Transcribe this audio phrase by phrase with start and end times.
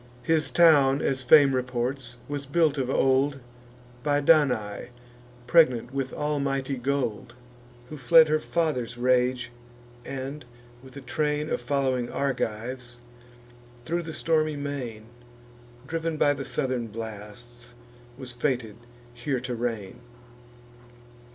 [0.23, 3.39] His town, as fame reports, was built of old
[4.01, 4.89] By Danae,
[5.45, 7.35] pregnant with almighty gold,
[7.89, 9.51] Who fled her father's rage,
[10.03, 10.43] and,
[10.83, 12.97] with a train Of following Argives,
[13.85, 15.05] thro' the stormy main,
[15.85, 17.75] Driv'n by the southern blasts,
[18.17, 18.77] was fated
[19.13, 19.99] here to reign.